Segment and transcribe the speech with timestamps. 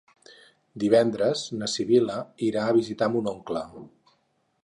[0.83, 2.17] Divendres na Sibil·la
[2.49, 3.65] irà a visitar mon oncle.